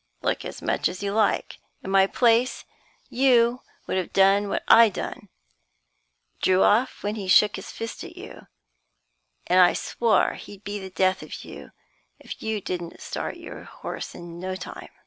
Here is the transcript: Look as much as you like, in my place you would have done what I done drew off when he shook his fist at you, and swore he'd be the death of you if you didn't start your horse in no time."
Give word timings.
Look 0.23 0.43
as 0.45 0.63
much 0.63 0.89
as 0.89 1.03
you 1.03 1.11
like, 1.11 1.59
in 1.83 1.91
my 1.91 2.07
place 2.07 2.65
you 3.07 3.61
would 3.85 3.97
have 3.97 4.11
done 4.11 4.49
what 4.49 4.63
I 4.67 4.89
done 4.89 5.29
drew 6.41 6.63
off 6.63 7.03
when 7.03 7.13
he 7.13 7.27
shook 7.27 7.55
his 7.55 7.69
fist 7.69 8.03
at 8.03 8.17
you, 8.17 8.47
and 9.45 9.77
swore 9.77 10.33
he'd 10.33 10.63
be 10.63 10.79
the 10.79 10.89
death 10.89 11.21
of 11.21 11.43
you 11.45 11.71
if 12.19 12.41
you 12.41 12.61
didn't 12.61 12.99
start 12.99 13.37
your 13.37 13.61
horse 13.65 14.15
in 14.15 14.39
no 14.39 14.55
time." 14.55 14.89